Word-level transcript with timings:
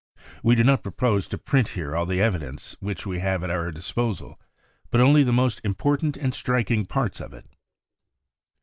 We 0.41 0.55
do 0.55 0.63
not 0.63 0.81
propose 0.81 1.27
to 1.27 1.37
print 1.37 1.67
here 1.67 1.95
all 1.95 2.07
the 2.07 2.19
evidence 2.23 2.75
which 2.79 3.05
we 3.05 3.19
have 3.19 3.43
at 3.43 3.51
our 3.51 3.69
disposal, 3.69 4.39
but 4.89 4.99
only 4.99 5.21
the 5.21 5.31
most 5.31 5.61
important 5.63 6.17
and 6.17 6.33
striking 6.33 6.87
parts 6.87 7.21
of 7.21 7.35
it. 7.35 7.45